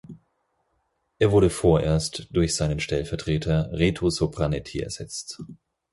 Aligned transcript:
Er 1.19 1.31
wurde 1.31 1.51
vorerst 1.51 2.25
durch 2.31 2.55
seinen 2.55 2.79
Stellvertreter 2.79 3.69
Reto 3.71 4.09
Sopranetti 4.09 4.79
ersetzt. 4.79 5.39